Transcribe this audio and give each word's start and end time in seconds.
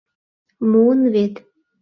Муын 0.69 0.99
вет. 1.13 1.33